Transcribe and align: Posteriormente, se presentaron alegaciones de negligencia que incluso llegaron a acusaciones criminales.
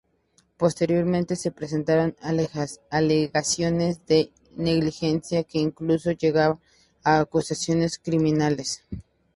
Posteriormente, 0.57 1.35
se 1.35 1.51
presentaron 1.51 2.15
alegaciones 2.89 4.03
de 4.07 4.31
negligencia 4.55 5.43
que 5.43 5.59
incluso 5.59 6.09
llegaron 6.11 6.59
a 7.03 7.19
acusaciones 7.19 7.99
criminales. 7.99 8.81